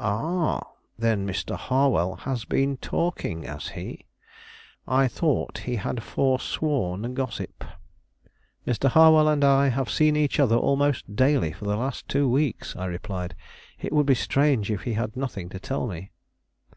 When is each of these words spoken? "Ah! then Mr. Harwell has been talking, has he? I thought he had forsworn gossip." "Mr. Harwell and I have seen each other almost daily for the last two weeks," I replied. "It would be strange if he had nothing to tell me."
"Ah! 0.00 0.66
then 0.98 1.24
Mr. 1.24 1.56
Harwell 1.56 2.16
has 2.16 2.44
been 2.44 2.76
talking, 2.78 3.44
has 3.44 3.68
he? 3.68 4.04
I 4.88 5.06
thought 5.06 5.58
he 5.58 5.76
had 5.76 6.02
forsworn 6.02 7.14
gossip." 7.14 7.62
"Mr. 8.66 8.88
Harwell 8.88 9.28
and 9.28 9.44
I 9.44 9.68
have 9.68 9.88
seen 9.88 10.16
each 10.16 10.40
other 10.40 10.56
almost 10.56 11.14
daily 11.14 11.52
for 11.52 11.66
the 11.66 11.76
last 11.76 12.08
two 12.08 12.28
weeks," 12.28 12.74
I 12.74 12.86
replied. 12.86 13.36
"It 13.78 13.92
would 13.92 14.06
be 14.06 14.16
strange 14.16 14.72
if 14.72 14.80
he 14.82 14.94
had 14.94 15.16
nothing 15.16 15.48
to 15.50 15.60
tell 15.60 15.86
me." 15.86 16.10